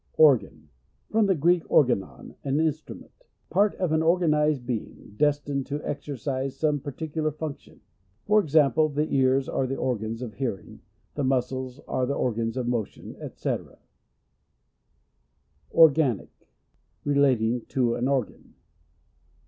Organ.— 0.17 0.69
From 1.11 1.27
the 1.27 1.35
Greek, 1.35 1.61
organon, 1.69 2.33
an 2.43 2.59
instrument. 2.59 3.11
Part 3.51 3.75
of 3.75 3.91
an 3.91 3.99
orga 3.99 4.25
nised 4.27 4.65
being, 4.65 5.13
destined 5.15 5.67
to 5.67 5.79
exercise 5.87 6.55
some 6.57 6.79
particular 6.79 7.29
function; 7.29 7.81
for 8.25 8.41
ex 8.41 8.55
ample, 8.55 8.89
the 8.89 9.07
ears 9.13 9.47
are 9.47 9.67
the 9.67 9.75
organs 9.75 10.23
of 10.23 10.33
hearing, 10.33 10.79
the 11.13 11.23
muscles 11.23 11.79
are 11.87 12.07
the 12.07 12.15
organs 12.15 12.57
of 12.57 12.67
motion, 12.67 13.15
&.c. 13.35 13.57
Organic— 15.71 16.49
Relating 17.05 17.61
to 17.67 17.93
an 17.93 18.07
organ. 18.07 18.55